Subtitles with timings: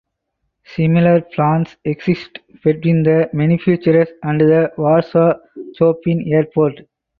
[0.63, 5.35] Similar plans exist between the manufacturer and the Warsaw
[5.75, 6.87] Chopin Airport.